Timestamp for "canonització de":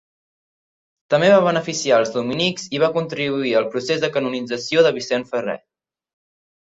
4.17-4.97